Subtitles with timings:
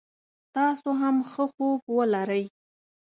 [0.55, 2.43] تاسو هم ښه خوب ولری